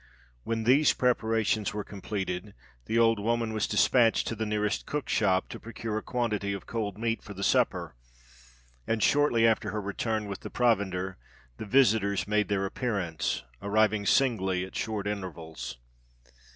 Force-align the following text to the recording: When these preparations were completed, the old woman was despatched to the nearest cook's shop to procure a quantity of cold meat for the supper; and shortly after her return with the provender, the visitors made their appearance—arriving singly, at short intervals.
When 0.41 0.63
these 0.63 0.93
preparations 0.93 1.75
were 1.75 1.83
completed, 1.83 2.55
the 2.85 2.97
old 2.97 3.19
woman 3.19 3.53
was 3.53 3.67
despatched 3.67 4.25
to 4.29 4.35
the 4.35 4.47
nearest 4.47 4.87
cook's 4.87 5.13
shop 5.13 5.47
to 5.49 5.59
procure 5.59 5.95
a 5.99 6.01
quantity 6.01 6.53
of 6.53 6.65
cold 6.65 6.97
meat 6.97 7.21
for 7.21 7.35
the 7.35 7.43
supper; 7.43 7.95
and 8.87 9.03
shortly 9.03 9.45
after 9.45 9.69
her 9.69 9.79
return 9.79 10.25
with 10.25 10.39
the 10.39 10.49
provender, 10.49 11.19
the 11.57 11.67
visitors 11.67 12.27
made 12.27 12.47
their 12.47 12.65
appearance—arriving 12.65 14.07
singly, 14.07 14.65
at 14.65 14.75
short 14.75 15.05
intervals. 15.05 15.77